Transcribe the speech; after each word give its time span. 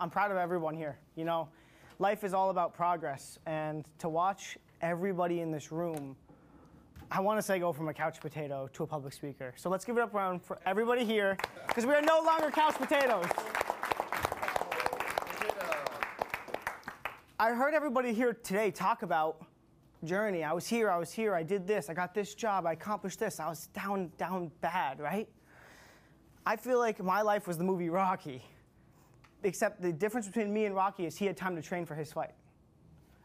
I'm 0.00 0.10
proud 0.10 0.32
of 0.32 0.36
everyone 0.36 0.74
here. 0.74 0.98
You 1.14 1.24
know, 1.24 1.48
life 2.00 2.24
is 2.24 2.34
all 2.34 2.50
about 2.50 2.74
progress, 2.74 3.38
and 3.46 3.84
to 3.98 4.08
watch 4.08 4.58
everybody 4.80 5.40
in 5.40 5.52
this 5.52 5.70
room, 5.70 6.16
I 7.08 7.20
want 7.20 7.38
to 7.38 7.42
say 7.42 7.60
go 7.60 7.72
from 7.72 7.88
a 7.88 7.94
couch 7.94 8.20
potato 8.20 8.68
to 8.72 8.82
a 8.82 8.86
public 8.86 9.12
speaker. 9.12 9.54
So 9.56 9.70
let's 9.70 9.84
give 9.84 9.96
it 9.96 10.00
up 10.00 10.12
around 10.12 10.42
for 10.42 10.58
everybody 10.66 11.04
here, 11.04 11.36
because 11.68 11.86
we 11.86 11.94
are 11.94 12.02
no 12.02 12.20
longer 12.20 12.50
couch 12.50 12.74
potatoes. 12.74 13.26
I 17.38 17.50
heard 17.50 17.74
everybody 17.74 18.12
here 18.12 18.32
today 18.32 18.72
talk 18.72 19.02
about 19.02 19.44
journey. 20.02 20.42
I 20.42 20.52
was 20.52 20.66
here, 20.66 20.90
I 20.90 20.98
was 20.98 21.12
here, 21.12 21.32
I 21.34 21.44
did 21.44 21.64
this, 21.64 21.88
I 21.88 21.94
got 21.94 22.12
this 22.12 22.34
job, 22.34 22.66
I 22.66 22.72
accomplished 22.72 23.20
this. 23.20 23.38
I 23.38 23.48
was 23.48 23.68
down, 23.68 24.10
down 24.18 24.50
bad, 24.60 24.98
right? 24.98 25.28
I 26.44 26.56
feel 26.56 26.78
like 26.78 27.00
my 27.00 27.22
life 27.22 27.46
was 27.46 27.56
the 27.56 27.64
movie 27.64 27.88
Rocky 27.88 28.42
except 29.42 29.80
the 29.80 29.92
difference 29.92 30.26
between 30.26 30.52
me 30.52 30.64
and 30.64 30.74
Rocky 30.74 31.06
is 31.06 31.16
he 31.16 31.26
had 31.26 31.36
time 31.36 31.56
to 31.56 31.62
train 31.62 31.86
for 31.86 31.94
his 31.94 32.12
fight. 32.12 32.32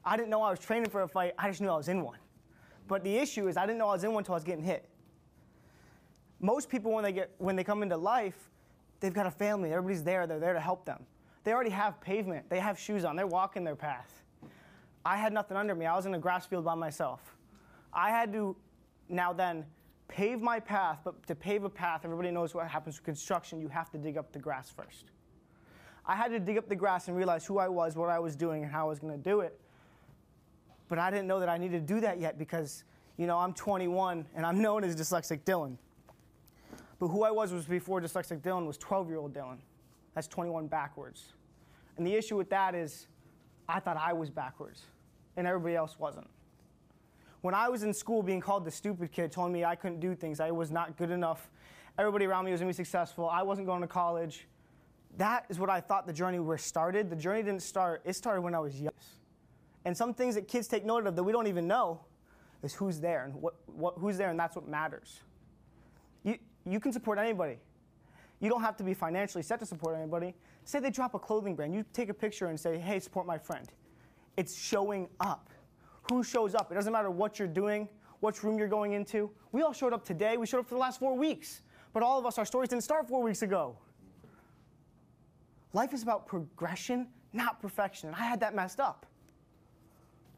I 0.03 0.17
didn't 0.17 0.29
know 0.29 0.41
I 0.41 0.49
was 0.49 0.59
training 0.59 0.89
for 0.89 1.01
a 1.01 1.07
fight, 1.07 1.33
I 1.37 1.49
just 1.49 1.61
knew 1.61 1.69
I 1.69 1.77
was 1.77 1.87
in 1.87 2.01
one. 2.01 2.17
But 2.87 3.03
the 3.03 3.15
issue 3.15 3.47
is 3.47 3.57
I 3.57 3.65
didn't 3.65 3.77
know 3.77 3.89
I 3.89 3.93
was 3.93 4.03
in 4.03 4.11
one 4.11 4.21
until 4.21 4.33
I 4.33 4.37
was 4.37 4.43
getting 4.43 4.63
hit. 4.63 4.89
Most 6.39 6.69
people 6.69 6.91
when 6.91 7.03
they 7.03 7.11
get 7.11 7.31
when 7.37 7.55
they 7.55 7.63
come 7.63 7.83
into 7.83 7.97
life, 7.97 8.49
they've 8.99 9.13
got 9.13 9.27
a 9.27 9.31
family, 9.31 9.71
everybody's 9.71 10.03
there, 10.03 10.25
they're 10.25 10.39
there 10.39 10.53
to 10.53 10.59
help 10.59 10.85
them. 10.85 11.05
They 11.43 11.53
already 11.53 11.69
have 11.69 12.01
pavement, 12.01 12.49
they 12.49 12.59
have 12.59 12.79
shoes 12.79 13.05
on, 13.05 13.15
they're 13.15 13.27
walking 13.27 13.63
their 13.63 13.75
path. 13.75 14.23
I 15.03 15.17
had 15.17 15.33
nothing 15.33 15.57
under 15.57 15.73
me. 15.73 15.85
I 15.85 15.95
was 15.95 16.05
in 16.05 16.13
a 16.13 16.19
grass 16.19 16.45
field 16.45 16.65
by 16.65 16.75
myself. 16.75 17.35
I 17.93 18.09
had 18.09 18.31
to 18.33 18.55
now 19.09 19.33
then 19.33 19.65
pave 20.07 20.41
my 20.41 20.59
path, 20.59 20.99
but 21.03 21.25
to 21.27 21.35
pave 21.35 21.63
a 21.63 21.69
path, 21.69 22.01
everybody 22.03 22.31
knows 22.31 22.53
what 22.53 22.67
happens 22.67 22.97
with 22.97 23.05
construction, 23.05 23.59
you 23.59 23.69
have 23.69 23.89
to 23.91 23.97
dig 23.97 24.17
up 24.17 24.31
the 24.31 24.39
grass 24.39 24.69
first. 24.69 25.11
I 26.05 26.15
had 26.15 26.31
to 26.31 26.39
dig 26.39 26.57
up 26.57 26.67
the 26.67 26.75
grass 26.75 27.07
and 27.07 27.15
realize 27.15 27.45
who 27.45 27.57
I 27.57 27.67
was, 27.67 27.95
what 27.95 28.09
I 28.09 28.19
was 28.19 28.35
doing, 28.35 28.63
and 28.63 28.71
how 28.71 28.85
I 28.85 28.89
was 28.89 28.99
going 28.99 29.13
to 29.13 29.29
do 29.29 29.41
it. 29.41 29.59
But 30.87 30.99
I 30.99 31.09
didn't 31.09 31.27
know 31.27 31.39
that 31.39 31.49
I 31.49 31.57
needed 31.57 31.87
to 31.87 31.93
do 31.93 32.01
that 32.01 32.19
yet 32.19 32.37
because, 32.37 32.83
you 33.17 33.27
know, 33.27 33.37
I'm 33.37 33.53
21 33.53 34.25
and 34.35 34.45
I'm 34.45 34.61
known 34.61 34.83
as 34.83 34.95
Dyslexic 34.95 35.41
Dylan. 35.43 35.77
But 36.99 37.07
who 37.07 37.23
I 37.23 37.31
was 37.31 37.53
was 37.53 37.65
before 37.65 38.01
Dyslexic 38.01 38.41
Dylan 38.41 38.67
was 38.67 38.77
12 38.77 39.07
year 39.07 39.17
old 39.17 39.33
Dylan. 39.33 39.57
That's 40.13 40.27
21 40.27 40.67
backwards. 40.67 41.33
And 41.97 42.05
the 42.05 42.13
issue 42.13 42.35
with 42.35 42.49
that 42.49 42.75
is 42.75 43.07
I 43.69 43.79
thought 43.79 43.97
I 43.97 44.13
was 44.13 44.29
backwards 44.29 44.83
and 45.37 45.47
everybody 45.47 45.75
else 45.75 45.97
wasn't. 45.97 46.27
When 47.41 47.55
I 47.55 47.69
was 47.69 47.83
in 47.83 47.93
school 47.93 48.21
being 48.21 48.39
called 48.39 48.65
the 48.65 48.71
stupid 48.71 49.11
kid, 49.11 49.31
telling 49.31 49.51
me 49.51 49.65
I 49.65 49.75
couldn't 49.75 49.99
do 49.99 50.13
things, 50.13 50.39
I 50.39 50.51
was 50.51 50.71
not 50.71 50.97
good 50.97 51.09
enough, 51.09 51.49
everybody 51.97 52.25
around 52.25 52.45
me 52.45 52.51
was 52.51 52.61
going 52.61 52.71
to 52.71 52.77
be 52.77 52.83
successful, 52.83 53.27
I 53.27 53.41
wasn't 53.41 53.65
going 53.65 53.81
to 53.81 53.87
college, 53.87 54.47
that 55.17 55.45
is 55.49 55.59
what 55.59 55.69
I 55.69 55.81
thought 55.81 56.07
the 56.07 56.13
journey 56.13 56.39
where 56.39 56.57
started. 56.57 57.09
The 57.09 57.15
journey 57.15 57.43
didn't 57.43 57.61
start, 57.61 58.01
it 58.05 58.15
started 58.15 58.41
when 58.41 58.55
I 58.55 58.59
was 58.59 58.79
young. 58.79 58.93
And 59.85 59.95
some 59.95 60.13
things 60.13 60.35
that 60.35 60.47
kids 60.47 60.67
take 60.67 60.85
note 60.85 61.07
of 61.07 61.15
that 61.15 61.23
we 61.23 61.31
don't 61.31 61.47
even 61.47 61.67
know 61.67 62.01
is 62.63 62.73
who's 62.73 62.99
there 62.99 63.25
and 63.25 63.33
what, 63.35 63.55
what, 63.65 63.95
who's 63.97 64.17
there, 64.17 64.29
and 64.29 64.39
that's 64.39 64.55
what 64.55 64.67
matters. 64.67 65.21
You, 66.23 66.37
you 66.65 66.79
can 66.79 66.91
support 66.91 67.17
anybody. 67.17 67.57
You 68.39 68.49
don't 68.49 68.61
have 68.61 68.77
to 68.77 68.83
be 68.83 68.93
financially 68.93 69.43
set 69.43 69.59
to 69.59 69.65
support 69.65 69.95
anybody. 69.95 70.33
Say 70.63 70.79
they 70.79 70.89
drop 70.91 71.13
a 71.13 71.19
clothing 71.19 71.55
brand, 71.55 71.73
you 71.73 71.83
take 71.93 72.09
a 72.09 72.13
picture 72.13 72.47
and 72.47 72.59
say, 72.59 72.77
hey, 72.77 72.99
support 72.99 73.25
my 73.25 73.37
friend. 73.37 73.71
It's 74.37 74.55
showing 74.55 75.07
up. 75.19 75.49
Who 76.09 76.23
shows 76.23 76.55
up? 76.55 76.71
It 76.71 76.75
doesn't 76.75 76.93
matter 76.93 77.11
what 77.11 77.39
you're 77.39 77.47
doing, 77.47 77.87
which 78.19 78.43
room 78.43 78.57
you're 78.57 78.67
going 78.67 78.93
into. 78.93 79.29
We 79.51 79.61
all 79.61 79.73
showed 79.73 79.93
up 79.93 80.05
today, 80.05 80.37
we 80.37 80.45
showed 80.45 80.59
up 80.59 80.67
for 80.67 80.75
the 80.75 80.81
last 80.81 80.99
four 80.99 81.15
weeks. 81.15 81.61
But 81.93 82.03
all 82.03 82.17
of 82.17 82.25
us, 82.25 82.37
our 82.37 82.45
stories 82.45 82.69
didn't 82.69 82.83
start 82.83 83.07
four 83.07 83.21
weeks 83.21 83.41
ago. 83.41 83.77
Life 85.73 85.93
is 85.93 86.03
about 86.03 86.27
progression, 86.27 87.07
not 87.33 87.61
perfection. 87.61 88.09
And 88.09 88.15
I 88.15 88.23
had 88.23 88.39
that 88.41 88.53
messed 88.53 88.79
up. 88.79 89.05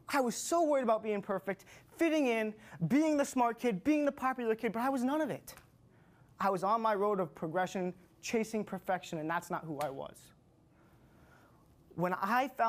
I 0.10 0.22
was 0.22 0.36
so 0.36 0.64
worried 0.64 0.84
about 0.84 1.02
being 1.02 1.22
perfect, 1.22 1.66
fitting 1.98 2.28
in, 2.28 2.54
being 2.88 3.18
the 3.18 3.26
smart 3.26 3.60
kid, 3.60 3.84
being 3.84 4.06
the 4.06 4.12
popular 4.12 4.54
kid, 4.56 4.74
but 4.74 4.82
I 4.82 4.90
was 4.90 5.04
none 5.04 5.22
of 5.22 5.30
it. 5.30 5.56
I 6.40 6.50
was 6.50 6.64
on 6.64 6.82
my 6.82 6.94
road 6.94 7.20
of 7.20 7.34
progression, 7.34 7.94
chasing 8.22 8.64
perfection, 8.64 9.20
and 9.20 9.30
that's 9.30 9.50
not 9.50 9.64
who 9.64 9.80
I 9.80 9.90
was. 9.90 10.18
When 11.96 12.14
I 12.14 12.48
found 12.48 12.58